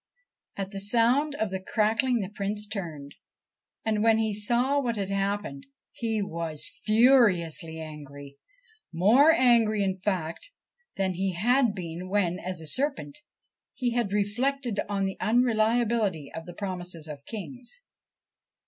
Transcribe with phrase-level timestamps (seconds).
[0.55, 3.13] At the sound of the crackling the Prince turned,
[3.85, 8.39] and, when he saw what had happened, he was furiously angry,
[8.91, 10.49] more angry, in fact,
[10.95, 13.19] than he had been when, as a serpent,
[13.75, 17.79] he had reflected on the un reliability of the promises of kings.